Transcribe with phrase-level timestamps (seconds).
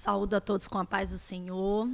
[0.00, 1.86] Saúdo a todos com a paz do Senhor.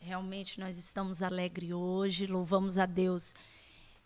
[0.00, 3.34] Realmente nós estamos alegres hoje, louvamos a Deus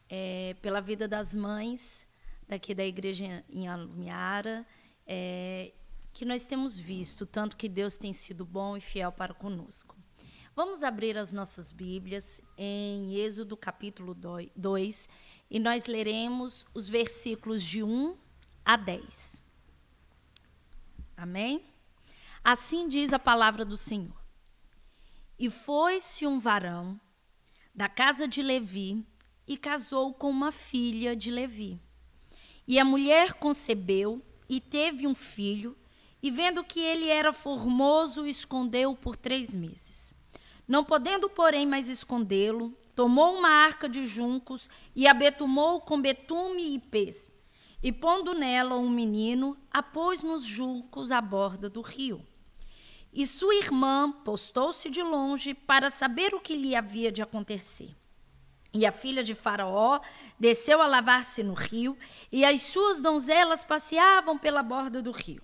[0.08, 2.04] é, pela vida das mães
[2.48, 4.66] daqui da igreja em Alumiara,
[5.06, 5.72] é,
[6.12, 9.96] que nós temos visto, tanto que Deus tem sido bom e fiel para conosco.
[10.56, 15.08] Vamos abrir as nossas Bíblias em Êxodo capítulo 2
[15.48, 18.16] e nós leremos os versículos de 1
[18.64, 19.40] a 10.
[21.16, 21.77] Amém?
[22.50, 24.16] Assim diz a palavra do Senhor.
[25.38, 26.98] E foi-se um varão
[27.74, 29.06] da casa de Levi
[29.46, 31.78] e casou com uma filha de Levi.
[32.66, 35.76] E a mulher concebeu e teve um filho,
[36.22, 40.14] e vendo que ele era formoso, escondeu por três meses.
[40.66, 46.76] Não podendo, porém, mais escondê-lo, tomou uma arca de juncos e a betumou com betume
[46.76, 47.30] e pez.
[47.82, 52.24] E pondo nela um menino, a pôs nos juncos à borda do rio.
[53.18, 57.90] E sua irmã postou-se de longe para saber o que lhe havia de acontecer.
[58.72, 59.98] E a filha de Faraó
[60.38, 61.98] desceu a lavar-se no rio,
[62.30, 65.42] e as suas donzelas passeavam pela borda do rio.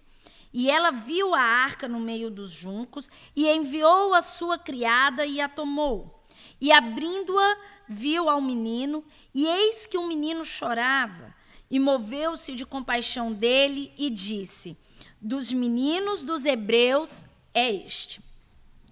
[0.53, 5.41] E ela viu a arca no meio dos juncos, e enviou a sua criada e
[5.41, 6.25] a tomou.
[6.61, 7.57] E abrindo-a,
[7.89, 11.35] viu ao menino, e eis que o menino chorava.
[11.69, 14.79] E moveu-se de compaixão dele e disse:
[15.21, 18.21] Dos meninos dos hebreus é este.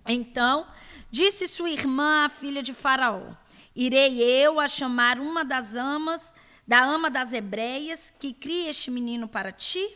[0.06, 0.66] Então
[1.10, 3.34] disse sua irmã, a filha de Faraó:
[3.74, 6.32] Irei eu a chamar uma das amas,
[6.66, 9.86] da ama das hebreias, que cria este menino para ti?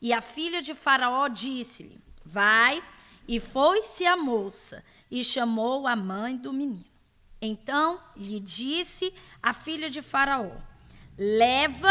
[0.00, 2.82] E a filha de Faraó disse-lhe: Vai.
[3.28, 6.84] E foi-se a moça e chamou a mãe do menino.
[7.42, 9.12] Então lhe disse
[9.42, 10.52] a filha de Faraó:
[11.18, 11.90] Leva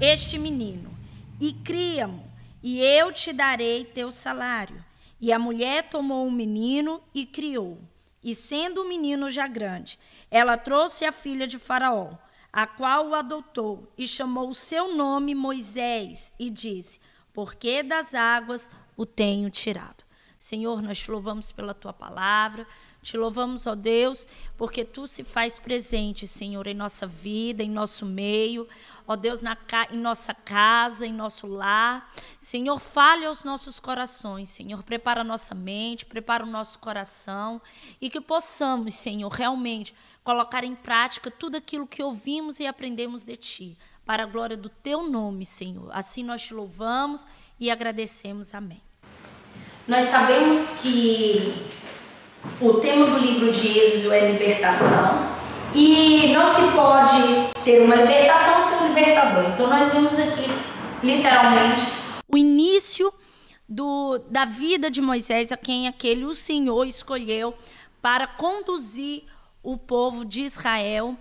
[0.00, 0.94] este menino
[1.40, 2.30] e cria-mo,
[2.62, 4.84] e eu te darei teu salário.
[5.20, 7.78] E a mulher tomou o um menino e criou.
[8.22, 9.98] E sendo o menino já grande,
[10.30, 12.12] ela trouxe a filha de Faraó,
[12.52, 17.00] a qual o adotou, e chamou o seu nome Moisés, e disse:
[17.32, 20.03] Porque das águas o tenho tirado.
[20.44, 22.66] Senhor, nós te louvamos pela tua palavra,
[23.00, 24.26] te louvamos, ó Deus,
[24.58, 28.68] porque tu se faz presente, Senhor, em nossa vida, em nosso meio
[29.08, 29.56] ó Deus, na,
[29.90, 32.12] em nossa casa, em nosso lar.
[32.38, 37.58] Senhor, fale aos nossos corações, Senhor, prepara a nossa mente, prepara o nosso coração
[37.98, 43.36] e que possamos, Senhor, realmente colocar em prática tudo aquilo que ouvimos e aprendemos de
[43.36, 45.88] Ti, para a glória do Teu nome, Senhor.
[45.90, 47.26] Assim nós te louvamos
[47.58, 48.54] e agradecemos.
[48.54, 48.93] Amém.
[49.86, 51.54] Nós sabemos que
[52.58, 55.34] o tema do livro de Êxodo é libertação.
[55.74, 59.50] E não se pode ter uma libertação sem um libertador.
[59.50, 60.46] Então nós vemos aqui,
[61.02, 61.82] literalmente,
[62.32, 63.12] o início
[63.68, 67.54] do, da vida de Moisés, a quem aquele o Senhor escolheu
[68.00, 69.24] para conduzir
[69.62, 71.16] o povo de Israel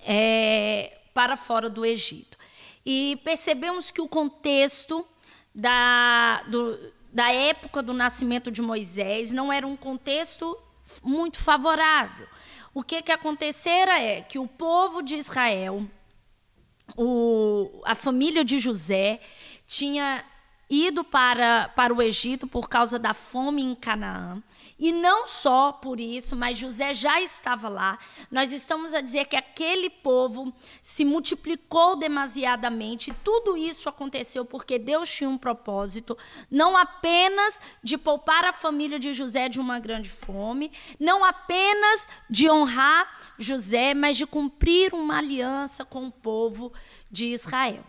[0.00, 2.36] é, para fora do Egito.
[2.84, 5.06] E percebemos que o contexto
[5.54, 6.78] da, do,
[7.14, 10.58] da época do nascimento de Moisés não era um contexto
[11.02, 12.26] muito favorável
[12.74, 15.88] o que, que acontecera é que o povo de Israel,
[16.96, 19.20] o, a família de José,
[19.64, 20.24] tinha
[20.68, 24.42] ido para, para o Egito por causa da fome em Canaã.
[24.78, 27.98] E não só por isso, mas José já estava lá.
[28.30, 30.52] Nós estamos a dizer que aquele povo
[30.82, 33.14] se multiplicou demasiadamente.
[33.22, 36.18] Tudo isso aconteceu porque Deus tinha um propósito,
[36.50, 42.50] não apenas de poupar a família de José de uma grande fome, não apenas de
[42.50, 46.72] honrar José, mas de cumprir uma aliança com o povo
[47.10, 47.84] de Israel.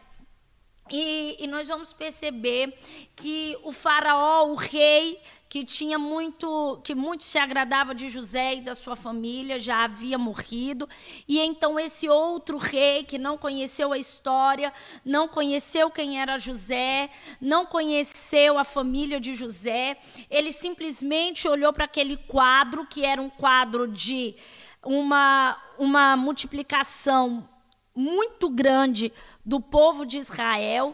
[0.91, 2.78] E, e, nós vamos perceber
[3.16, 5.19] que o faraó, o rei,
[5.55, 10.17] que tinha muito, que muito se agradava de José e da sua família, já havia
[10.17, 10.85] morrido,
[11.25, 14.73] e então esse outro rei que não conheceu a história,
[15.05, 17.09] não conheceu quem era José,
[17.40, 19.97] não conheceu a família de José,
[20.29, 24.35] ele simplesmente olhou para aquele quadro que era um quadro de
[24.84, 27.47] uma uma multiplicação
[27.96, 29.09] muito grande
[29.46, 30.93] do povo de Israel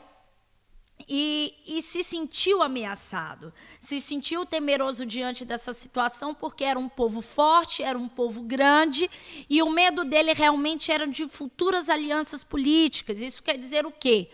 [1.13, 7.21] e, e, se sentiu ameaçado, se sentiu temeroso diante dessa situação, porque era um povo
[7.21, 9.11] forte, era um povo grande,
[9.49, 13.19] e o medo dele realmente era de futuras alianças políticas.
[13.19, 14.29] Isso quer dizer o quê?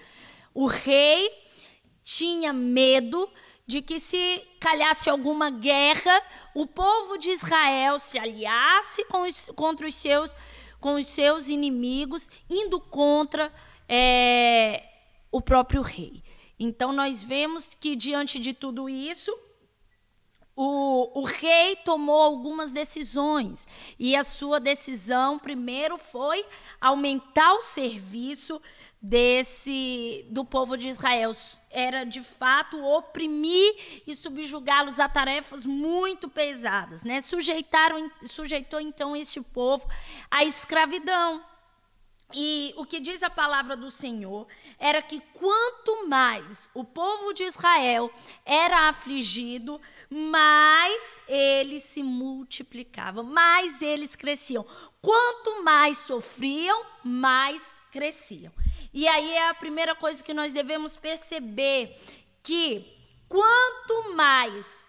[0.53, 1.27] O rei
[2.03, 3.27] tinha medo
[3.65, 6.21] de que, se calhasse alguma guerra,
[6.53, 10.35] o povo de Israel se aliasse os, contra os seus,
[10.79, 13.51] com os seus inimigos, indo contra
[13.89, 14.83] é,
[15.31, 16.26] o próprio rei.
[16.59, 19.31] Então, nós vemos que, diante de tudo isso,
[20.55, 23.67] o, o rei tomou algumas decisões.
[23.99, 26.43] E a sua decisão, primeiro, foi
[26.81, 28.59] aumentar o serviço
[28.99, 31.31] desse do povo de Israel
[31.69, 37.21] era de fato oprimir e subjugá-los a tarefas muito pesadas, né?
[37.21, 39.87] Sujeitaram sujeitou então este povo
[40.31, 41.41] à escravidão.
[42.33, 44.47] E o que diz a palavra do Senhor
[44.77, 48.11] era que quanto mais o povo de Israel
[48.45, 49.79] era afligido,
[50.09, 54.65] mais eles se multiplicavam, mais eles cresciam.
[55.01, 58.51] Quanto mais sofriam, mais cresciam.
[58.93, 61.97] E aí é a primeira coisa que nós devemos perceber
[62.43, 62.85] que
[63.29, 64.85] quanto mais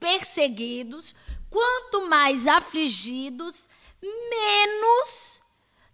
[0.00, 1.14] perseguidos,
[1.48, 3.68] quanto mais afligidos,
[4.02, 5.39] menos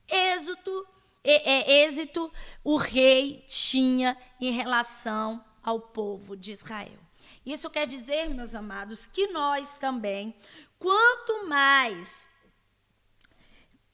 [0.09, 0.87] êxito,
[1.23, 2.33] é, é, êxito
[2.63, 6.99] o rei tinha em relação ao povo de Israel.
[7.45, 10.35] Isso quer dizer, meus amados, que nós também,
[10.79, 12.27] quanto mais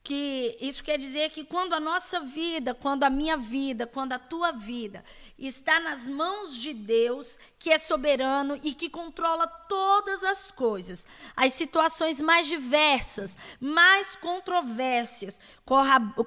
[0.02, 4.18] que isso quer dizer que quando a nossa vida, quando a minha vida, quando a
[4.18, 5.04] tua vida
[5.38, 11.06] está nas mãos de Deus, que é soberano e que controla todas as coisas,
[11.36, 15.40] as situações mais diversas, mais controvérsias,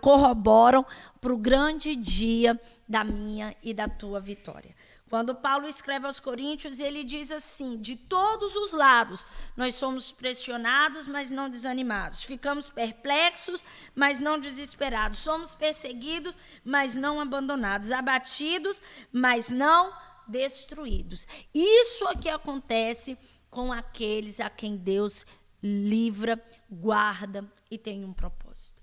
[0.01, 0.85] corroboram
[1.19, 4.74] para o grande dia da minha e da tua vitória.
[5.07, 9.25] Quando Paulo escreve aos Coríntios, ele diz assim: de todos os lados,
[9.55, 12.23] nós somos pressionados, mas não desanimados.
[12.23, 13.63] Ficamos perplexos,
[13.93, 15.19] mas não desesperados.
[15.19, 17.91] Somos perseguidos, mas não abandonados.
[17.91, 18.81] Abatidos,
[19.11, 19.93] mas não
[20.27, 21.27] destruídos.
[21.53, 23.17] Isso é que acontece
[23.49, 25.25] com aqueles a quem Deus
[25.61, 28.74] livra, guarda e tem um propósito.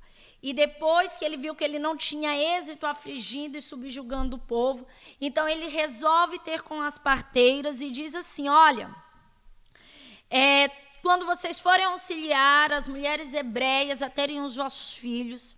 [0.42, 4.86] E depois que ele viu que ele não tinha êxito afligindo e subjugando o povo,
[5.20, 8.92] então ele resolve ter com as parteiras e diz assim: Olha,
[10.28, 10.68] é,
[11.00, 15.56] quando vocês forem auxiliar as mulheres hebreias a terem os vossos filhos,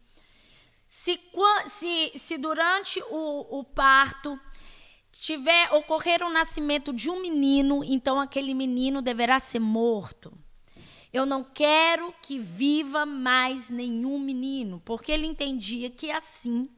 [0.86, 1.19] se,
[1.66, 4.38] se, se durante o, o parto
[5.12, 10.36] tiver ocorrer o nascimento de um menino, então aquele menino deverá ser morto.
[11.14, 16.69] Eu não quero que viva mais nenhum menino, porque ele entendia que assim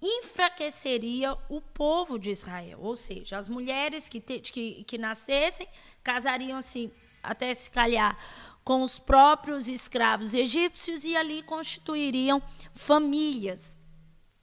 [0.00, 2.78] enfraqueceria o povo de Israel.
[2.80, 5.68] Ou seja, as mulheres que, te, que, que nascessem
[6.02, 6.90] casariam-se
[7.22, 8.18] até se calhar
[8.64, 12.42] com os próprios escravos egípcios e ali constituiriam
[12.74, 13.76] famílias.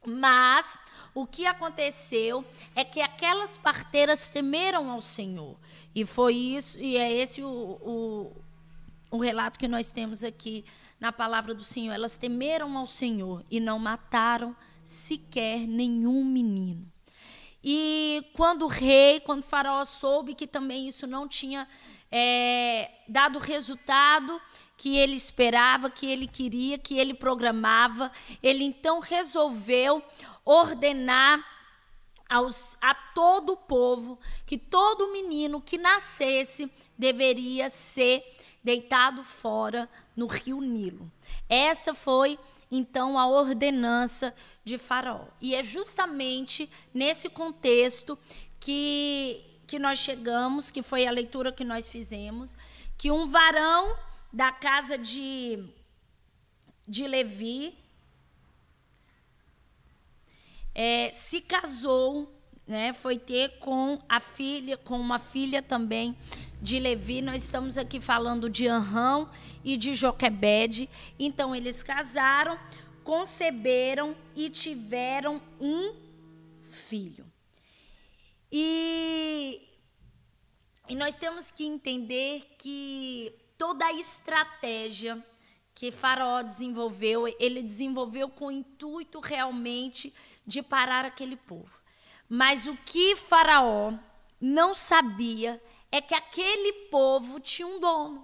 [0.06, 0.80] Mas
[1.16, 2.45] o que aconteceu
[2.75, 5.57] é que aquelas parteiras temeram ao Senhor.
[5.95, 8.49] E foi isso, e é esse o, o
[9.12, 10.66] o relato que nós temos aqui
[11.00, 11.94] na palavra do Senhor.
[11.94, 16.92] Elas temeram ao Senhor e não mataram sequer nenhum menino.
[17.64, 21.68] E quando o rei, quando o faraó soube que também isso não tinha
[22.12, 24.40] é, dado o resultado
[24.78, 30.02] que ele esperava, que ele queria, que ele programava, ele então resolveu
[30.46, 31.46] ordenar
[32.30, 38.24] aos, a todo o povo que todo menino que nascesse deveria ser
[38.64, 41.12] deitado fora no rio Nilo.
[41.48, 42.38] Essa foi
[42.72, 44.33] então a ordenança
[44.64, 45.26] de Faraó.
[45.42, 48.18] E é justamente nesse contexto
[48.60, 52.57] que que nós chegamos, que foi a leitura que nós fizemos,
[52.98, 53.95] que um varão
[54.33, 55.64] da casa de
[56.88, 57.78] de Levi
[60.74, 62.39] é, se casou,
[62.69, 66.16] né, foi ter com a filha, com uma filha também
[66.61, 69.28] de Levi, nós estamos aqui falando de Anrão
[69.64, 70.88] e de Joquebede.
[71.18, 72.59] Então eles casaram,
[73.04, 75.95] conceberam e tiveram um
[76.61, 77.26] filho.
[78.52, 79.68] E,
[80.88, 85.26] e nós temos que entender que toda a estratégia
[85.73, 90.14] que Faraó desenvolveu, ele desenvolveu com o intuito realmente
[90.45, 91.79] de parar aquele povo.
[92.30, 93.92] Mas o que Faraó
[94.40, 95.59] não sabia
[95.92, 98.24] é que aquele povo tinha um dono,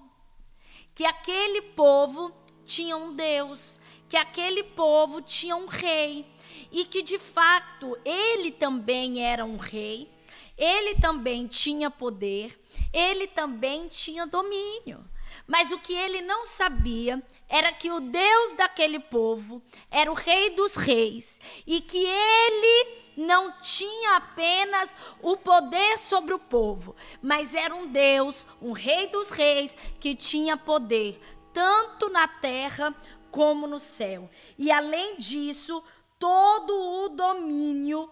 [0.94, 2.32] que aquele povo
[2.64, 6.24] tinha um Deus, que aquele povo tinha um rei
[6.72, 10.12] e que de fato ele também era um rei,
[10.56, 12.58] ele também tinha poder,
[12.94, 15.04] ele também tinha domínio.
[15.48, 19.62] Mas o que ele não sabia era que o Deus daquele povo
[19.92, 26.40] era o Rei dos Reis e que ele não tinha apenas o poder sobre o
[26.40, 31.20] povo, mas era um Deus, um Rei dos Reis, que tinha poder
[31.54, 32.94] tanto na terra
[33.32, 34.30] como no céu.
[34.58, 35.84] E além disso,
[36.20, 36.74] todo
[37.06, 38.12] o domínio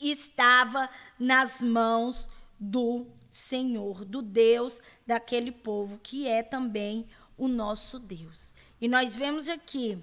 [0.00, 0.88] estava
[1.18, 8.54] nas mãos do Senhor, do Deus daquele povo, que é também o nosso Deus.
[8.80, 10.02] E nós vemos aqui,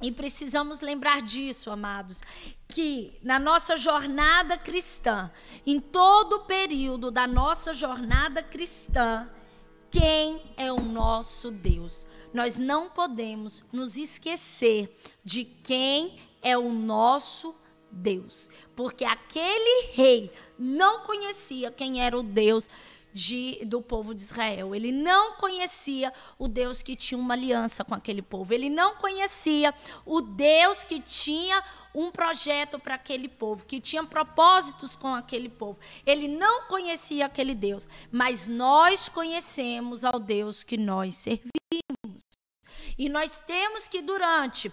[0.00, 2.22] e precisamos lembrar disso, amados,
[2.68, 5.30] que na nossa jornada cristã,
[5.66, 9.28] em todo o período da nossa jornada cristã,
[9.90, 12.06] quem é o nosso Deus?
[12.32, 17.54] Nós não podemos nos esquecer de quem é o nosso
[17.90, 22.68] Deus, porque aquele rei não conhecia quem era o Deus
[23.12, 24.74] de, do povo de Israel.
[24.74, 28.52] Ele não conhecia o Deus que tinha uma aliança com aquele povo.
[28.52, 29.74] Ele não conhecia
[30.04, 31.62] o Deus que tinha
[31.94, 35.78] um projeto para aquele povo, que tinha propósitos com aquele povo.
[36.06, 41.50] Ele não conhecia aquele Deus, mas nós conhecemos ao Deus que nós servimos.
[42.96, 44.72] E nós temos que, durante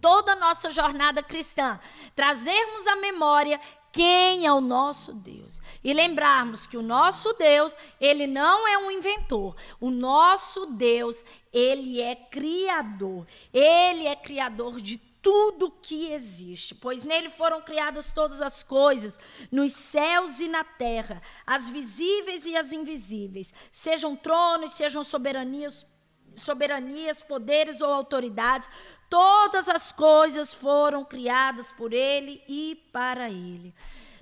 [0.00, 1.80] toda a nossa jornada cristã,
[2.14, 3.60] trazermos à memória
[3.98, 5.60] quem é o nosso Deus.
[5.82, 9.56] E lembrarmos que o nosso Deus, ele não é um inventor.
[9.80, 13.26] O nosso Deus, ele é criador.
[13.52, 19.18] Ele é criador de tudo que existe, pois nele foram criadas todas as coisas,
[19.50, 25.84] nos céus e na terra, as visíveis e as invisíveis, sejam tronos, sejam soberanias,
[26.34, 28.68] soberanias, poderes ou autoridades,
[29.08, 33.74] todas as coisas foram criadas por Ele e para Ele.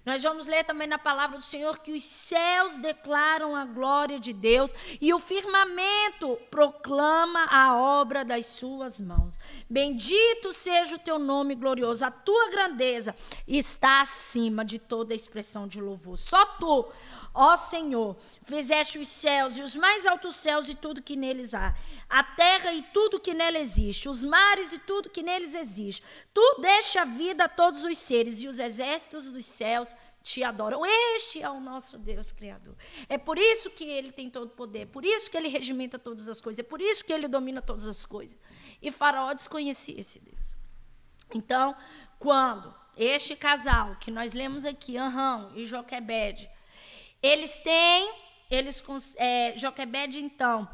[0.07, 4.33] Nós vamos ler também na palavra do Senhor que os céus declaram a glória de
[4.33, 9.37] Deus e o firmamento proclama a obra das suas mãos.
[9.69, 13.17] Bendito seja o teu nome glorioso, a tua grandeza
[13.49, 16.17] está acima de toda expressão de louvor.
[16.17, 16.87] Só tu,
[17.37, 21.75] ó Senhor, fizeste os céus e os mais altos céus e tudo que neles há
[22.09, 26.03] a terra e tudo que nela existe, os mares e tudo que neles existe.
[26.33, 30.83] Tu deixa a vida a todos os seres e os exércitos dos céus te adoram.
[31.15, 32.75] Este é o nosso Deus Criador.
[33.09, 35.99] É por isso que ele tem todo o poder, é por isso que ele regimenta
[35.99, 38.39] todas as coisas, é por isso que ele domina todas as coisas.
[38.81, 40.57] E Faraó desconhecia esse Deus.
[41.35, 41.77] Então,
[42.19, 46.49] quando este casal que nós lemos aqui, Anrão e Joquebede,
[47.27, 48.15] eles têm,
[48.51, 48.83] eles,
[49.17, 50.69] é, Joquebede, então,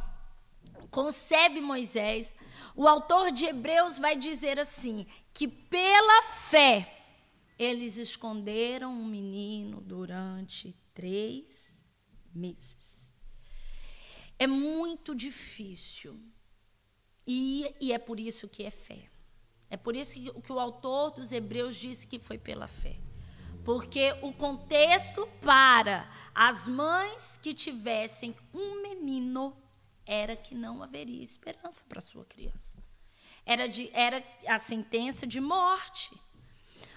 [0.91, 2.35] concebe Moisés,
[2.77, 7.03] o autor de Hebreus vai dizer assim: que pela fé
[7.59, 11.73] eles esconderam um menino durante três
[12.35, 13.11] meses.
[14.39, 16.21] É muito difícil.
[17.27, 19.09] E, e é por isso que é fé.
[19.71, 22.99] É por isso que, que o autor dos Hebreus disse que foi pela fé.
[23.65, 29.57] Porque o contexto para as mães que tivessem um menino
[30.07, 32.79] era que não haveria esperança para sua criança.
[33.45, 36.11] Era, de, era a sentença de morte.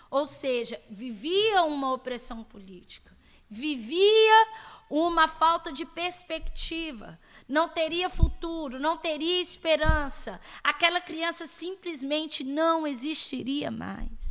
[0.10, 3.16] Ou seja, vivia uma opressão política,
[3.50, 4.48] vivia
[4.90, 10.40] uma falta de perspectiva, não teria futuro, não teria esperança.
[10.64, 14.25] Aquela criança simplesmente não existiria mais.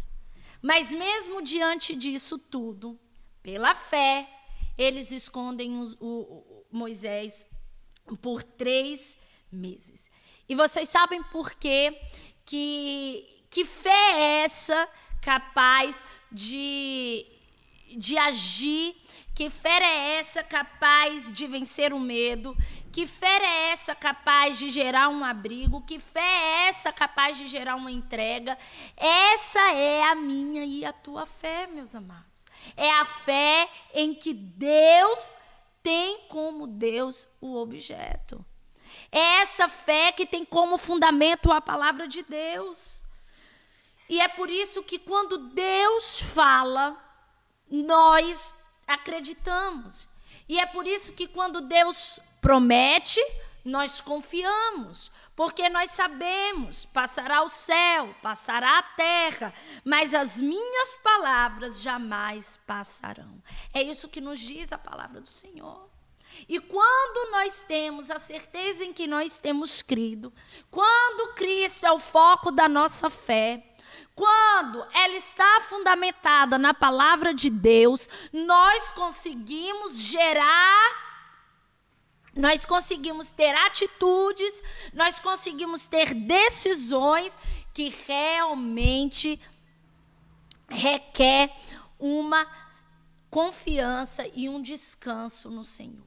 [0.64, 2.99] Mas, mesmo diante disso tudo,
[3.42, 4.26] pela fé,
[4.78, 7.44] eles escondem os, o, o Moisés
[8.23, 9.14] por três
[9.52, 10.11] meses.
[10.49, 12.00] E vocês sabem por quê?
[12.47, 14.88] Que, que fé é essa
[15.21, 16.02] capaz
[16.33, 17.26] de,
[17.99, 18.97] de agir?
[19.35, 22.57] Que fé é essa capaz de vencer o medo?
[22.93, 25.83] Que fé é essa capaz de gerar um abrigo?
[25.83, 28.57] Que fé é essa capaz de gerar uma entrega?
[28.97, 32.47] Essa é a minha e a tua fé, meus amados.
[32.76, 35.37] É a fé em que Deus
[35.83, 38.45] tem como Deus o objeto.
[39.11, 43.05] É essa fé que tem como fundamento a palavra de Deus.
[44.09, 46.97] E é por isso que quando Deus fala,
[47.69, 48.55] nós
[48.87, 50.09] acreditamos.
[50.49, 53.21] E é por isso que quando Deus promete,
[53.64, 61.81] nós confiamos, porque nós sabemos: passará o céu, passará a terra, mas as minhas palavras
[61.81, 63.43] jamais passarão.
[63.73, 65.88] É isso que nos diz a palavra do Senhor.
[66.49, 70.33] E quando nós temos a certeza em que nós temos crido,
[70.71, 73.74] quando Cristo é o foco da nossa fé,
[74.14, 81.04] quando ela está fundamentada na palavra de Deus, nós conseguimos gerar
[82.37, 87.38] nós conseguimos ter atitudes, nós conseguimos ter decisões
[87.73, 89.40] que realmente
[90.68, 91.54] requer
[91.99, 92.47] uma
[93.30, 96.04] confiança e um descanso no Senhor.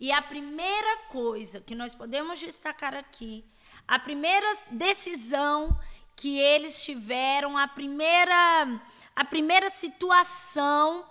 [0.00, 3.44] E a primeira coisa que nós podemos destacar aqui,
[3.86, 5.78] a primeira decisão
[6.16, 8.80] que eles tiveram, a primeira
[9.14, 11.04] a primeira situação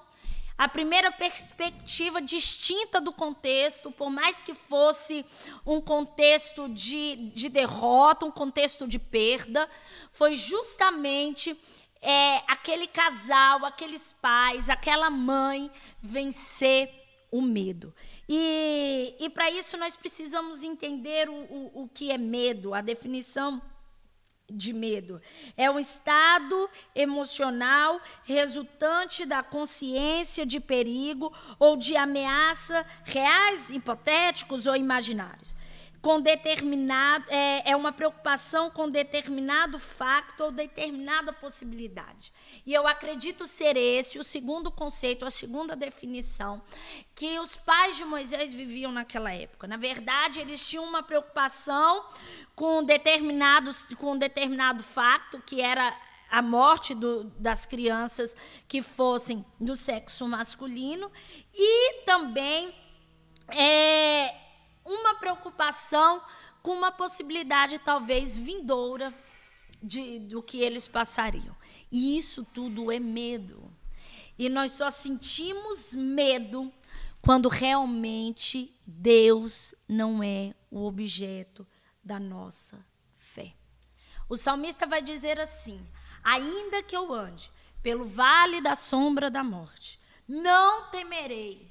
[0.62, 5.26] a primeira perspectiva distinta do contexto, por mais que fosse
[5.66, 9.68] um contexto de, de derrota, um contexto de perda,
[10.12, 11.60] foi justamente
[12.00, 16.92] é, aquele casal, aqueles pais, aquela mãe vencer
[17.32, 17.92] o medo.
[18.30, 23.60] E, e para isso nós precisamos entender o, o, o que é medo, a definição
[24.52, 25.22] de medo.
[25.56, 34.76] É um estado emocional resultante da consciência de perigo ou de ameaça reais, hipotéticos ou
[34.76, 35.56] imaginários
[36.02, 42.34] com determinado é, é uma preocupação com determinado facto ou determinada possibilidade.
[42.66, 46.62] E eu acredito ser esse o segundo conceito, a segunda definição
[47.14, 49.68] que os pais de Moisés viviam naquela época.
[49.68, 52.04] Na verdade, eles tinham uma preocupação
[52.56, 55.96] com determinados com determinado facto que era
[56.32, 58.36] a morte do, das crianças
[58.68, 61.12] que fossem do sexo masculino
[61.54, 62.74] e também
[63.50, 64.34] é,
[64.86, 66.22] uma preocupação
[66.62, 69.14] com uma possibilidade talvez vindoura
[69.82, 71.56] de, do que eles passariam.
[71.92, 73.72] E isso tudo é medo.
[74.38, 76.72] E nós só sentimos medo
[77.22, 81.68] quando realmente Deus não é o objeto
[82.04, 82.84] da nossa
[83.18, 83.54] fé.
[84.28, 85.86] O salmista vai dizer assim:
[86.24, 87.52] Ainda que eu ande
[87.84, 91.71] pelo vale da sombra da morte, não temerei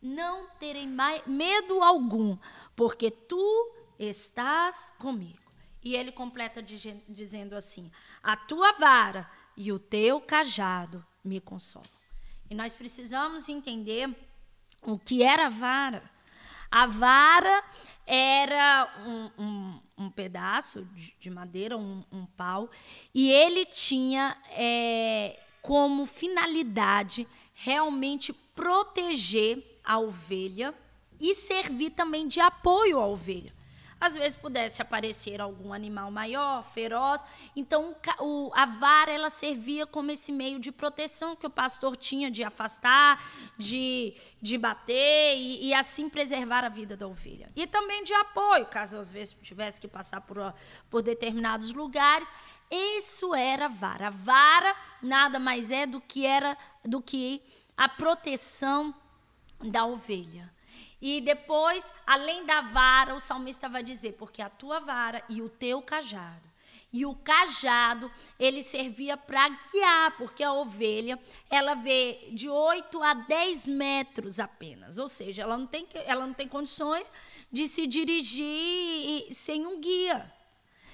[0.00, 2.36] não terei mais medo algum,
[2.74, 5.38] porque tu estás comigo.
[5.82, 7.90] E ele completa dizendo assim:
[8.22, 11.88] A tua vara e o teu cajado me consolam.
[12.48, 14.14] E nós precisamos entender
[14.82, 16.10] o que era a vara.
[16.70, 17.64] A vara
[18.06, 22.70] era um, um, um pedaço de, de madeira, um, um, pau,
[23.14, 30.72] e ele tinha é, como finalidade realmente proteger a ovelha
[31.18, 33.52] e servir também de apoio à ovelha.
[34.00, 37.24] Às vezes pudesse aparecer algum animal maior, feroz,
[37.56, 42.30] então o, a vara ela servia como esse meio de proteção que o pastor tinha
[42.30, 43.20] de afastar,
[43.58, 47.50] de, de bater e, e assim preservar a vida da ovelha.
[47.56, 50.54] E também de apoio, caso às vezes tivesse que passar por,
[50.88, 52.30] por determinados lugares.
[52.70, 54.06] Isso era a vara.
[54.06, 57.42] A vara nada mais é do que era do que
[57.76, 58.94] a proteção
[59.62, 60.52] da ovelha.
[61.00, 65.48] E depois, além da vara, o salmista vai dizer: porque a tua vara e o
[65.48, 66.50] teu cajado.
[66.92, 71.18] E o cajado, ele servia para guiar, porque a ovelha,
[71.48, 74.98] ela vê de 8 a 10 metros apenas.
[74.98, 77.12] Ou seja, ela não tem, ela não tem condições
[77.50, 80.32] de se dirigir sem um guia,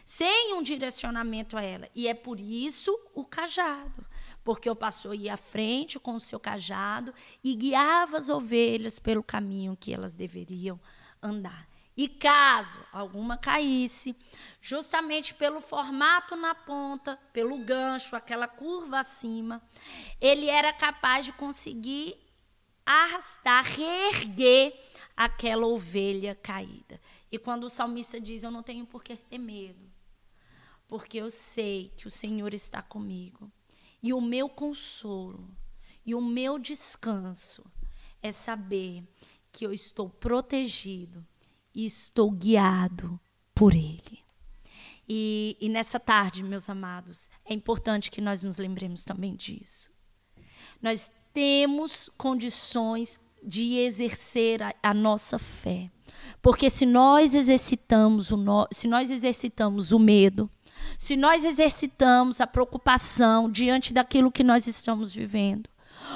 [0.05, 1.89] sem um direcionamento a ela.
[1.95, 4.07] E é por isso o cajado
[4.47, 9.21] porque o pastor ia à frente com o seu cajado e guiava as ovelhas pelo
[9.21, 10.79] caminho que elas deveriam
[11.21, 11.69] andar.
[11.97, 14.15] E caso alguma caísse,
[14.61, 19.61] justamente pelo formato na ponta, pelo gancho, aquela curva acima,
[20.21, 22.17] ele era capaz de conseguir
[22.85, 24.81] arrastar, reerguer
[25.17, 27.01] aquela ovelha caída.
[27.33, 29.91] E quando o salmista diz: Eu não tenho por que ter medo,
[30.87, 33.51] porque eu sei que o Senhor está comigo.
[34.03, 35.49] E o meu consolo
[36.05, 37.65] e o meu descanso
[38.23, 39.03] é saber
[39.51, 41.27] que eu estou protegido
[41.75, 43.19] e estou guiado
[43.55, 44.25] por Ele.
[45.09, 49.91] E, e, nessa tarde, meus amados, é importante que nós nos lembremos também disso.
[50.83, 55.91] Nós temos condições de exercer a, a nossa fé.
[56.43, 60.51] Porque se nós exercitamos o no, se nós exercitamos o medo,
[60.99, 65.69] se nós exercitamos a preocupação diante daquilo que nós estamos vivendo,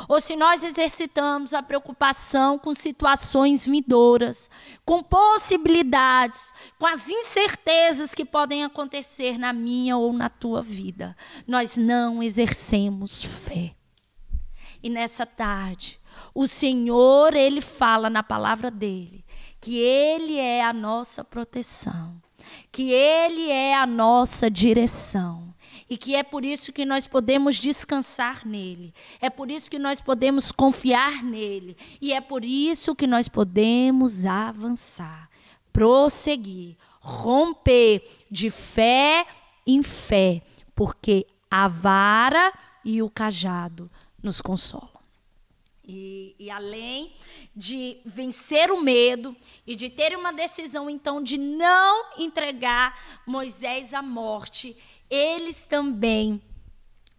[0.08, 4.50] ou se nós exercitamos a preocupação com situações vindouras,
[4.84, 11.76] com possibilidades, com as incertezas que podem acontecer na minha ou na tua vida, nós
[11.76, 13.74] não exercemos fé.
[14.82, 16.00] E nessa tarde,
[16.34, 19.24] o Senhor, ele fala na palavra dele
[19.60, 22.20] que ele é a nossa proteção
[22.72, 25.50] que Ele é a nossa direção.
[25.88, 28.94] E que é por isso que nós podemos descansar nele.
[29.20, 31.76] É por isso que nós podemos confiar nele.
[32.00, 35.28] E é por isso que nós podemos avançar,
[35.72, 39.26] prosseguir, romper de fé
[39.66, 40.42] em fé,
[40.76, 42.52] porque a vara
[42.84, 43.90] e o cajado
[44.22, 44.99] nos consolam.
[45.92, 47.12] E, e, além
[47.54, 54.00] de vencer o medo e de ter uma decisão, então, de não entregar Moisés à
[54.00, 54.76] morte,
[55.10, 56.40] eles também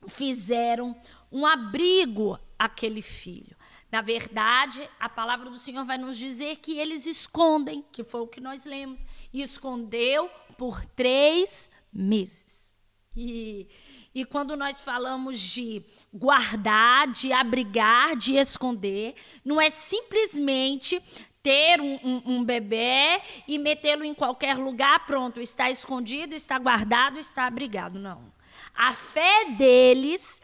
[0.07, 0.95] fizeram
[1.29, 3.57] um abrigo àquele filho.
[3.91, 8.27] Na verdade, a palavra do Senhor vai nos dizer que eles escondem, que foi o
[8.27, 12.73] que nós lemos, e escondeu por três meses.
[13.17, 13.67] E,
[14.13, 21.01] e quando nós falamos de guardar, de abrigar, de esconder, não é simplesmente
[21.41, 27.17] ter um, um, um bebê e metê-lo em qualquer lugar, pronto, está escondido, está guardado,
[27.17, 27.97] está abrigado.
[27.97, 28.31] Não.
[28.75, 30.41] A fé deles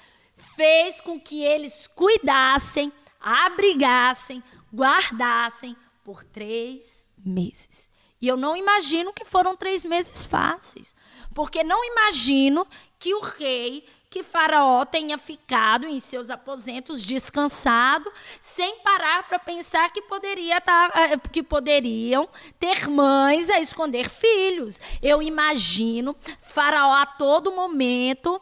[0.55, 4.41] fez com que eles cuidassem, abrigassem,
[4.73, 7.89] guardassem por três meses.
[8.19, 10.95] E eu não imagino que foram três meses fáceis,
[11.35, 12.65] porque não imagino
[12.99, 19.91] que o rei que Faraó tenha ficado em seus aposentos descansado, sem parar para pensar
[19.91, 24.79] que, poderia tá, eh, que poderiam ter mães a esconder filhos.
[25.01, 28.41] Eu imagino Faraó a todo momento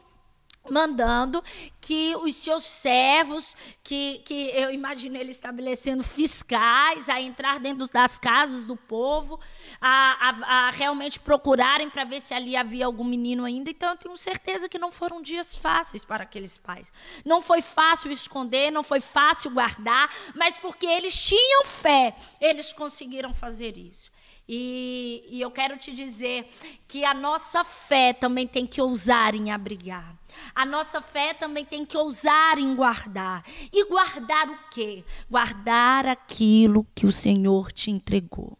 [0.69, 1.43] mandando
[1.79, 8.17] que os seus servos, que, que eu imagino ele estabelecendo fiscais a entrar dentro das
[8.17, 9.39] casas do povo,
[9.79, 13.69] a, a, a realmente procurarem para ver se ali havia algum menino ainda.
[13.69, 16.91] Então eu tenho certeza que não foram dias fáceis para aqueles pais.
[17.23, 23.33] Não foi fácil esconder, não foi fácil guardar, mas porque eles tinham fé, eles conseguiram
[23.33, 24.15] fazer isso.
[24.47, 26.47] E, e eu quero te dizer
[26.87, 30.15] que a nossa fé também tem que ousar em abrigar.
[30.53, 33.43] A nossa fé também tem que ousar em guardar.
[33.71, 35.03] E guardar o quê?
[35.29, 38.57] Guardar aquilo que o Senhor te entregou.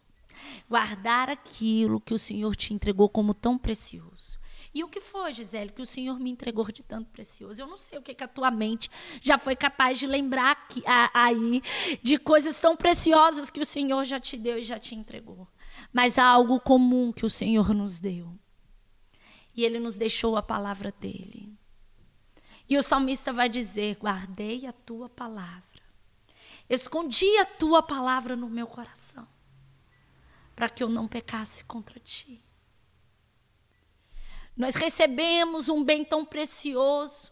[0.68, 4.38] Guardar aquilo que o Senhor te entregou como tão precioso.
[4.76, 7.62] E o que foi, Gisele, que o Senhor me entregou de tanto precioso?
[7.62, 8.90] Eu não sei o que, que a tua mente
[9.22, 11.62] já foi capaz de lembrar a, aí
[12.02, 15.48] de coisas tão preciosas que o Senhor já te deu e já te entregou.
[15.90, 18.38] Mas há algo comum que o Senhor nos deu.
[19.56, 21.56] E Ele nos deixou a palavra dele.
[22.68, 25.82] E o salmista vai dizer: Guardei a tua palavra,
[26.68, 29.26] escondi a tua palavra no meu coração,
[30.54, 32.42] para que eu não pecasse contra ti.
[34.56, 37.30] Nós recebemos um bem tão precioso,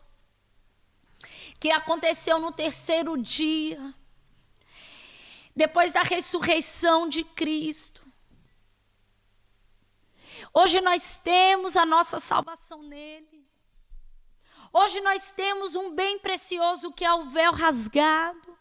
[1.59, 3.95] que aconteceu no terceiro dia,
[5.57, 8.05] depois da ressurreição de Cristo.
[10.53, 13.44] Hoje nós temos a nossa salvação nele.
[14.77, 18.59] Hoje nós temos um bem precioso que é o véu rasgado.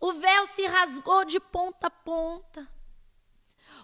[0.00, 2.68] O véu se rasgou de ponta a ponta.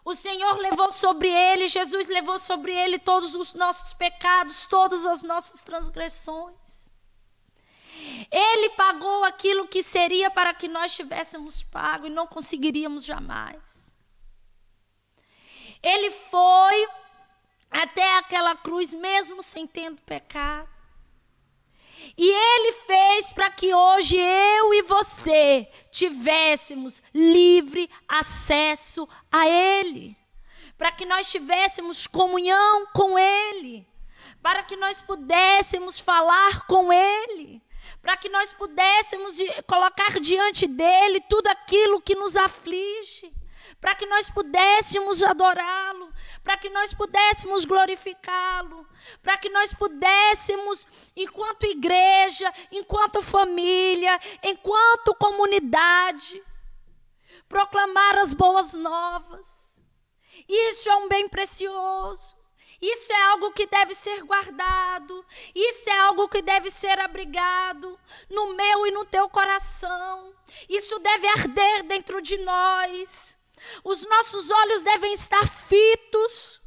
[0.04, 5.22] O Senhor levou sobre ele, Jesus levou sobre ele todos os nossos pecados, todas as
[5.22, 6.90] nossas transgressões.
[8.28, 13.94] Ele pagou aquilo que seria para que nós tivéssemos pago e não conseguiríamos jamais.
[15.80, 16.88] Ele foi
[17.70, 20.73] até aquela cruz, mesmo sem tendo pecado.
[22.16, 30.16] E Ele fez para que hoje eu e você tivéssemos livre acesso a Ele,
[30.76, 33.86] para que nós tivéssemos comunhão com Ele,
[34.42, 37.62] para que nós pudéssemos falar com Ele,
[38.00, 43.32] para que nós pudéssemos colocar diante dele tudo aquilo que nos aflige.
[43.80, 46.10] Para que nós pudéssemos adorá-lo,
[46.44, 48.86] para que nós pudéssemos glorificá-lo,
[49.22, 56.44] para que nós pudéssemos, enquanto igreja, enquanto família, enquanto comunidade,
[57.48, 59.82] proclamar as boas novas.
[60.46, 62.36] Isso é um bem precioso.
[62.80, 65.24] Isso é algo que deve ser guardado.
[65.54, 70.34] Isso é algo que deve ser abrigado no meu e no teu coração.
[70.68, 73.38] Isso deve arder dentro de nós.
[73.82, 76.60] Os nossos olhos devem estar fitos,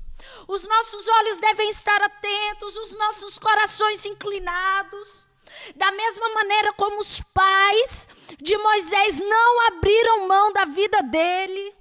[0.47, 5.27] os nossos olhos devem estar atentos, os nossos corações inclinados.
[5.75, 11.75] Da mesma maneira como os pais de Moisés não abriram mão da vida dele,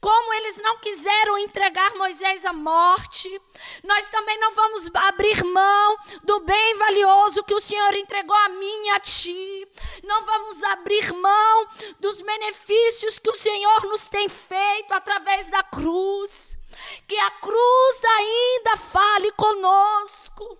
[0.00, 3.40] como eles não quiseram entregar Moisés à morte,
[3.84, 8.86] nós também não vamos abrir mão do bem valioso que o Senhor entregou a mim
[8.86, 9.68] e a ti.
[10.04, 16.58] Não vamos abrir mão dos benefícios que o Senhor nos tem feito através da cruz.
[17.06, 20.59] Que a cruz ainda fale conosco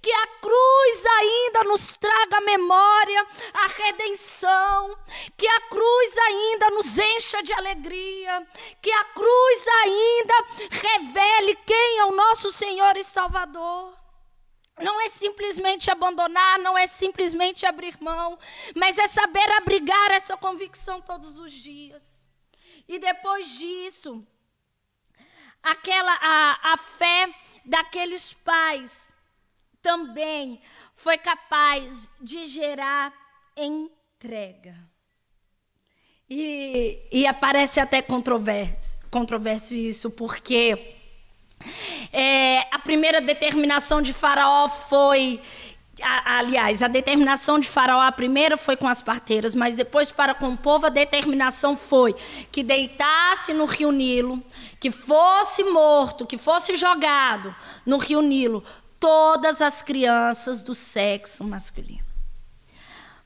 [0.00, 4.98] que a cruz ainda nos traga memória a redenção,
[5.36, 8.46] que a cruz ainda nos encha de alegria,
[8.80, 10.34] que a cruz ainda
[10.70, 13.96] revele quem é o nosso Senhor e Salvador.
[14.80, 18.38] Não é simplesmente abandonar, não é simplesmente abrir mão,
[18.74, 22.28] mas é saber abrigar essa convicção todos os dias.
[22.88, 24.26] E depois disso,
[25.62, 27.32] aquela a, a fé
[27.64, 29.11] daqueles pais
[29.82, 30.60] também
[30.94, 33.12] foi capaz de gerar
[33.56, 34.74] entrega.
[36.30, 40.96] E, e aparece até controverso, controverso isso, porque
[42.12, 45.40] é, a primeira determinação de Faraó foi.
[46.02, 50.48] Aliás, a determinação de Faraó, a primeira foi com as parteiras, mas depois, para com
[50.48, 52.16] o povo, a determinação foi
[52.50, 54.42] que deitasse no rio Nilo,
[54.80, 58.64] que fosse morto, que fosse jogado no rio Nilo,
[59.02, 62.06] todas as crianças do sexo masculino.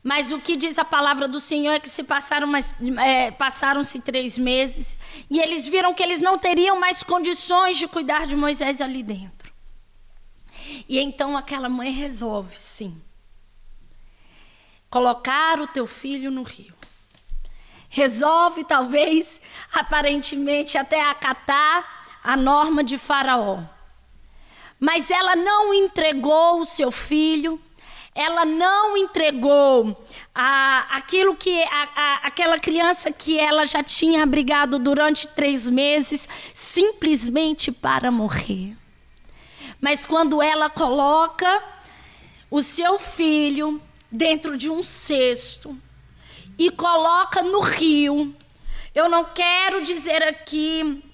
[0.03, 2.51] Mas o que diz a palavra do Senhor é que se passaram
[2.99, 8.27] é, passaram-se três meses e eles viram que eles não teriam mais condições de cuidar
[8.27, 9.53] de Moisés ali dentro.
[10.89, 12.99] E então aquela mãe resolve, sim,
[14.89, 16.75] colocar o teu filho no rio.
[17.91, 19.39] Resolve, talvez,
[19.75, 23.76] aparentemente, até acatar a norma de Faraó.
[24.79, 27.61] Mas ela não entregou o seu filho
[28.17, 29.95] ela não entregou
[30.35, 36.27] a, aquilo que a, a, aquela criança que ela já tinha abrigado durante três meses
[36.55, 38.75] simplesmente para morrer.
[39.79, 41.63] Mas quando ela coloca
[42.51, 45.79] o seu filho dentro de um cesto
[46.59, 48.35] e coloca no rio,
[48.95, 51.05] eu não quero dizer aqui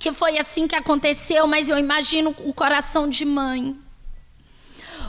[0.00, 3.78] que foi assim que aconteceu, mas eu imagino o coração de mãe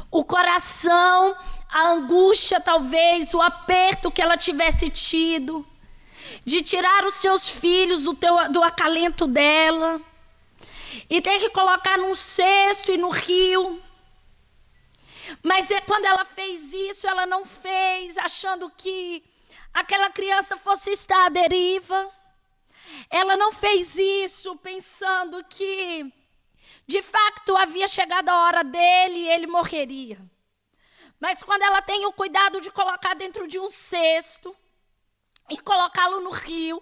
[0.10, 1.38] o coração,
[1.70, 5.66] a angústia, talvez, o aperto que ela tivesse tido,
[6.46, 10.02] de tirar os seus filhos do, teu, do acalento dela,
[11.10, 13.82] e ter que colocar num cesto e no rio.
[15.44, 19.24] Mas é quando ela fez isso, ela não fez achando que
[19.74, 22.10] aquela criança fosse estar à deriva.
[23.10, 26.12] Ela não fez isso pensando que
[26.88, 30.18] de facto, havia chegado a hora dele e ele morreria.
[31.20, 34.56] Mas quando ela tem o cuidado de colocar dentro de um cesto
[35.50, 36.82] e colocá-lo no rio,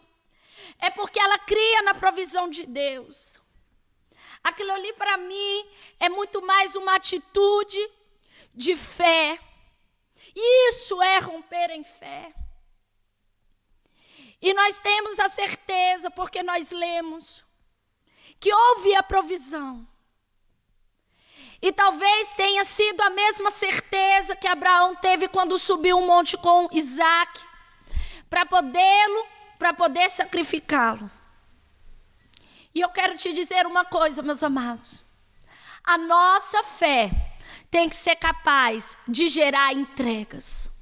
[0.78, 3.42] é porque ela cria na provisão de Deus.
[4.44, 7.80] Aquilo ali para mim é muito mais uma atitude
[8.54, 9.40] de fé.
[10.36, 12.32] Isso é romper em fé.
[14.46, 17.44] E nós temos a certeza, porque nós lemos,
[18.40, 19.88] que houve a provisão.
[21.60, 26.70] E talvez tenha sido a mesma certeza que Abraão teve quando subiu um monte com
[26.72, 27.42] Isaac,
[28.30, 29.26] para podê-lo,
[29.58, 31.10] para poder sacrificá-lo.
[32.72, 35.04] E eu quero te dizer uma coisa, meus amados.
[35.84, 37.10] A nossa fé
[37.72, 40.75] tem que ser capaz de gerar entregas.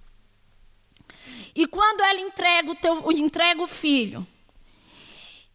[1.56, 4.26] E quando ela entrega o, teu, entrega o filho,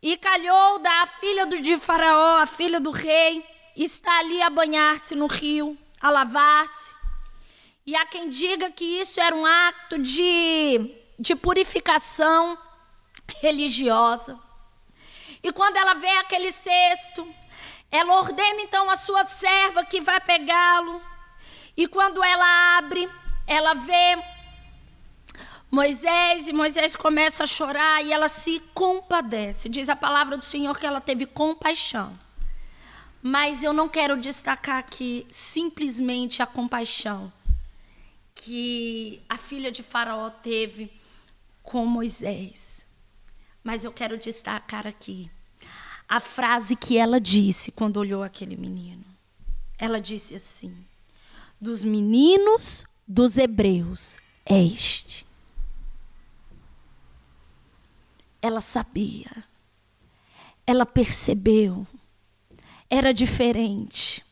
[0.00, 5.14] e calhou da filha do, de Faraó, a filha do rei, está ali a banhar-se
[5.14, 6.94] no rio, a lavar-se.
[7.84, 12.56] E há quem diga que isso era um acto de, de purificação
[13.40, 14.38] religiosa.
[15.42, 17.26] E quando ela vê aquele cesto,
[17.90, 21.02] ela ordena então a sua serva que vai pegá-lo.
[21.76, 23.08] E quando ela abre,
[23.46, 24.16] ela vê
[25.70, 29.68] Moisés, e Moisés começa a chorar e ela se compadece.
[29.68, 32.18] Diz a palavra do Senhor que ela teve compaixão.
[33.22, 37.32] Mas eu não quero destacar aqui simplesmente a compaixão
[38.34, 40.90] que a filha de Faraó teve
[41.62, 42.86] com Moisés.
[43.62, 45.30] Mas eu quero destacar aqui
[46.08, 49.04] a frase que ela disse quando olhou aquele menino.
[49.76, 50.74] Ela disse assim:
[51.60, 55.27] Dos meninos dos hebreus é este.
[58.40, 59.30] Ela sabia,
[60.66, 61.86] ela percebeu
[62.90, 64.24] era diferente.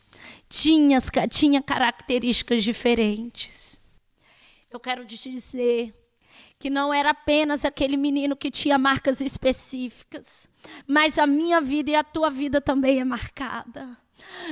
[0.49, 3.81] Tinha, tinha características diferentes.
[4.71, 5.95] Eu quero te dizer
[6.59, 10.49] que não era apenas aquele menino que tinha marcas específicas,
[10.87, 13.97] mas a minha vida e a tua vida também é marcada.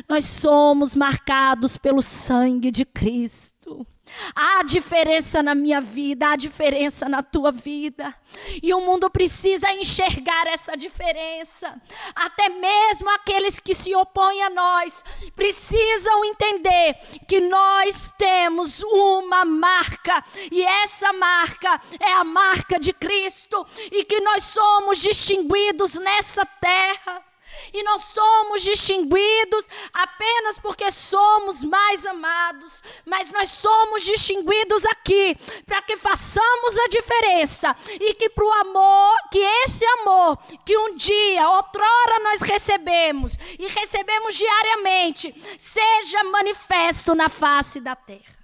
[0.09, 3.87] Nós somos marcados pelo sangue de Cristo.
[4.35, 8.15] Há diferença na minha vida, há diferença na tua vida.
[8.63, 11.81] E o mundo precisa enxergar essa diferença.
[12.15, 16.95] Até mesmo aqueles que se opõem a nós precisam entender
[17.27, 20.23] que nós temos uma marca.
[20.51, 23.67] E essa marca é a marca de Cristo.
[23.91, 27.34] E que nós somos distinguidos nessa terra.
[27.73, 35.83] E nós somos distinguidos apenas porque somos mais amados, mas nós somos distinguidos aqui para
[35.83, 41.49] que façamos a diferença e que para o amor, que esse amor que um dia,
[41.49, 48.35] outrora nós recebemos e recebemos diariamente, seja manifesto na face da terra.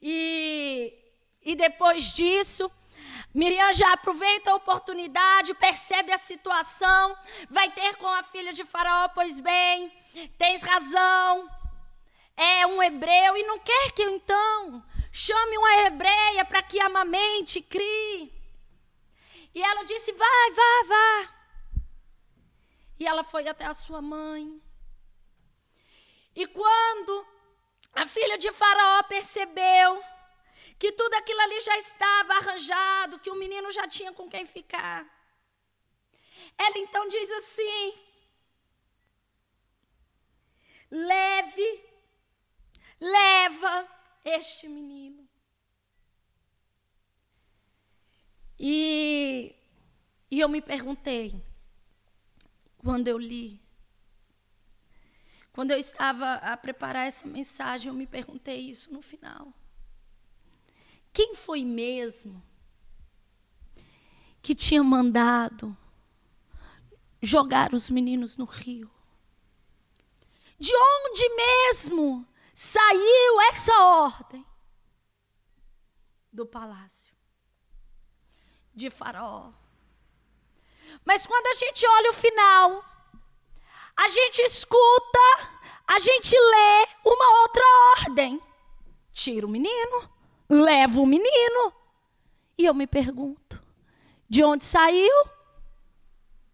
[0.00, 0.92] E,
[1.42, 2.70] e depois disso,
[3.34, 7.18] Miriam já aproveita a oportunidade, percebe a situação,
[7.50, 9.90] vai ter com a filha de Faraó, pois bem,
[10.38, 11.50] tens razão,
[12.36, 17.60] é um hebreu e não quer que eu então chame uma hebreia para que amamente
[17.60, 18.32] crie.
[19.54, 21.34] E ela disse: vai, vá, vá.
[22.98, 24.60] E ela foi até a sua mãe.
[26.34, 27.26] E quando
[27.92, 30.02] a filha de Faraó percebeu
[30.78, 35.06] que tudo aquilo ali já estava arranjado, que o menino já tinha com quem ficar.
[36.58, 37.94] Ela então diz assim:
[40.90, 41.84] leve,
[43.00, 43.88] leva
[44.24, 45.28] este menino.
[48.58, 49.54] E,
[50.30, 51.34] e eu me perguntei,
[52.78, 53.60] quando eu li,
[55.52, 59.52] quando eu estava a preparar essa mensagem, eu me perguntei isso no final.
[61.14, 62.44] Quem foi mesmo
[64.42, 65.74] que tinha mandado
[67.22, 68.90] jogar os meninos no rio?
[70.58, 74.44] De onde mesmo saiu essa ordem?
[76.32, 77.14] Do palácio
[78.74, 79.52] de Faraó.
[81.04, 82.84] Mas quando a gente olha o final,
[83.96, 85.18] a gente escuta,
[85.86, 87.64] a gente lê uma outra
[88.00, 88.42] ordem.
[89.12, 90.13] Tira o menino,
[90.54, 91.72] leva o menino.
[92.56, 93.62] E eu me pergunto:
[94.28, 95.28] de onde saiu?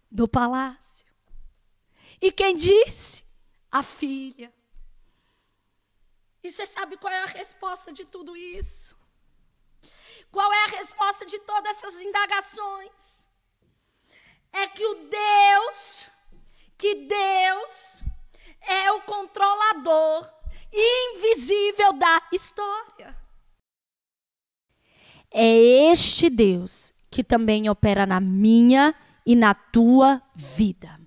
[0.09, 1.07] Do palácio.
[2.21, 3.23] E quem disse?
[3.71, 4.53] A filha.
[6.43, 8.95] E você sabe qual é a resposta de tudo isso?
[10.31, 13.29] Qual é a resposta de todas essas indagações?
[14.51, 16.07] É que o Deus,
[16.77, 18.03] que Deus
[18.61, 20.29] é o controlador
[20.73, 23.20] invisível da história.
[25.33, 25.55] É
[25.91, 28.93] este Deus que também opera na minha
[29.25, 30.99] e na tua vida.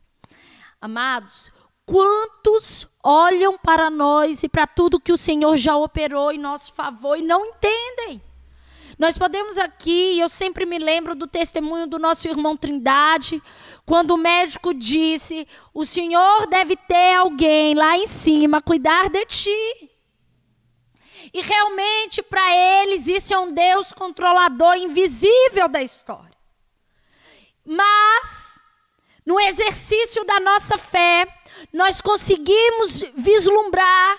[0.81, 1.51] Amados,
[1.87, 7.19] quantos olham para nós e para tudo que o Senhor já operou em nosso favor
[7.19, 8.23] e não entendem?
[8.99, 13.43] Nós podemos aqui, eu sempre me lembro do testemunho do nosso irmão Trindade,
[13.85, 19.94] quando o médico disse: O Senhor deve ter alguém lá em cima cuidar de ti.
[21.35, 26.39] E realmente, para eles, isso é um Deus controlador invisível da história.
[27.67, 28.63] Mas,
[29.27, 31.27] no exercício da nossa fé,
[31.73, 34.17] nós conseguimos vislumbrar,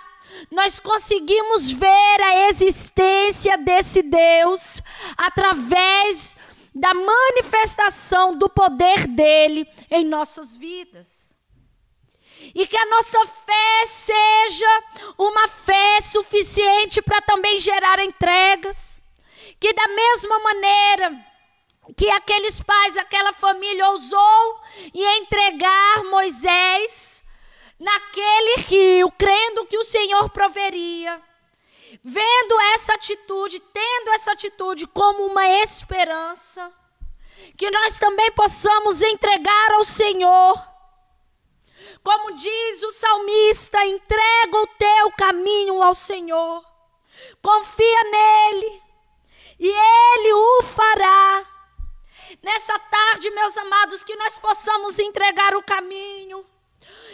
[0.52, 4.82] nós conseguimos ver a existência desse Deus
[5.16, 6.36] através
[6.74, 11.25] da manifestação do poder dele em nossas vidas.
[12.54, 14.84] E que a nossa fé seja
[15.18, 19.02] uma fé suficiente para também gerar entregas.
[19.60, 21.26] Que da mesma maneira
[21.96, 24.62] que aqueles pais, aquela família ousou
[24.94, 27.24] e entregar Moisés
[27.80, 31.22] naquele rio, crendo que o Senhor proveria.
[32.04, 36.72] Vendo essa atitude, tendo essa atitude como uma esperança,
[37.58, 40.75] que nós também possamos entregar ao Senhor
[42.06, 46.64] como diz o salmista, entrega o teu caminho ao Senhor.
[47.42, 48.84] Confia nele
[49.60, 51.46] e ele o fará.
[52.44, 56.46] Nessa tarde, meus amados, que nós possamos entregar o caminho,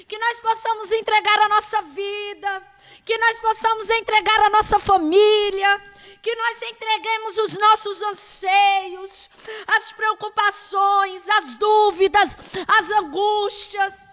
[0.10, 2.68] que nós possamos entregar a nossa vida,
[3.06, 5.82] que nós possamos entregar a nossa família,
[6.22, 9.30] que nós entreguemos os nossos anseios,
[9.68, 14.11] as preocupações, as dúvidas, as angústias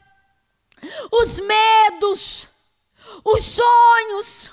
[1.10, 2.48] os medos,
[3.24, 4.50] os sonhos,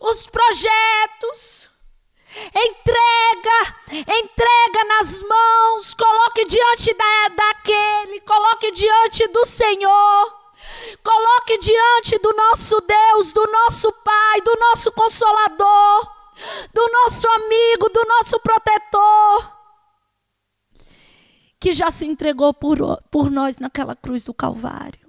[0.00, 1.70] os projetos.
[2.54, 10.40] Entrega, entrega nas mãos, coloque diante da, daquele, coloque diante do Senhor,
[11.04, 16.10] coloque diante do nosso Deus, do nosso Pai, do nosso Consolador,
[16.72, 19.56] do nosso amigo, do nosso protetor,
[21.60, 22.78] que já se entregou por,
[23.10, 25.01] por nós naquela cruz do Calvário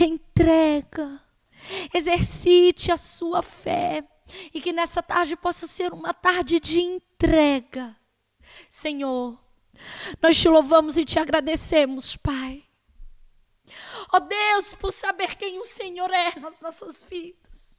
[0.00, 1.20] entrega,
[1.92, 4.04] exercite a sua fé
[4.52, 7.96] e que nessa tarde possa ser uma tarde de entrega.
[8.70, 9.38] Senhor,
[10.20, 12.64] nós te louvamos e te agradecemos, Pai.
[14.12, 17.74] Ó oh Deus, por saber quem o Senhor é nas nossas vidas.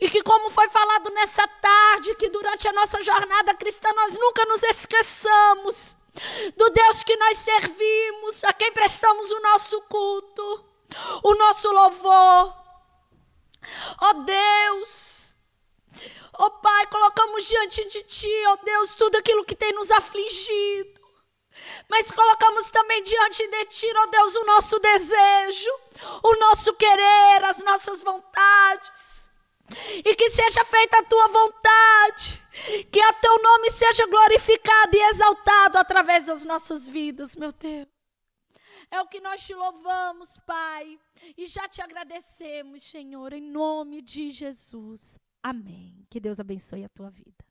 [0.00, 4.44] E que, como foi falado nessa tarde, que durante a nossa jornada cristã nós nunca
[4.46, 5.96] nos esqueçamos
[6.56, 10.71] do Deus que nós servimos, a quem prestamos o nosso culto
[11.22, 12.62] o nosso louvor.
[14.00, 15.36] Ó oh Deus,
[16.34, 21.00] ó oh Pai, colocamos diante de Ti, ó Deus, tudo aquilo que tem nos afligido.
[21.88, 25.70] Mas colocamos também diante de Ti, ó Deus, o nosso desejo,
[26.22, 29.30] o nosso querer, as nossas vontades.
[30.04, 32.42] E que seja feita a Tua vontade,
[32.90, 37.91] que a Teu nome seja glorificado e exaltado através das nossas vidas, meu Deus.
[38.92, 41.00] É o que nós te louvamos, Pai,
[41.34, 45.18] e já te agradecemos, Senhor, em nome de Jesus.
[45.42, 46.06] Amém.
[46.10, 47.41] Que Deus abençoe a tua vida.